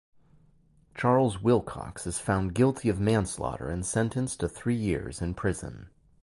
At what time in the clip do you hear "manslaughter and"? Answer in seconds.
2.99-3.85